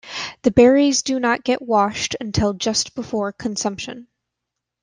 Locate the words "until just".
2.19-2.95